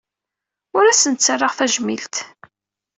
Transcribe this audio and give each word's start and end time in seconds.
Ur 0.77 0.83
asen-ttarraɣ 0.85 1.53
tajmilt. 1.57 2.15